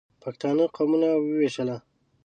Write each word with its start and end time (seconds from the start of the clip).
پښتانه 0.23 0.63
قومونه 0.75 1.09
ووېشله. 1.17 1.77